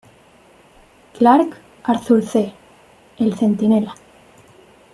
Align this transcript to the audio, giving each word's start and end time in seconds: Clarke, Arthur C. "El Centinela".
Clarke, 1.13 1.61
Arthur 1.83 2.23
C. 2.23 2.51
"El 3.19 3.35
Centinela". 3.35 3.93